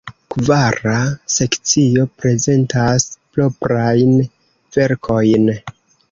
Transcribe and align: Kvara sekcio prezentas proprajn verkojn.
Kvara 0.33 0.99
sekcio 1.33 2.05
prezentas 2.23 3.05
proprajn 3.35 4.15
verkojn. 4.79 5.45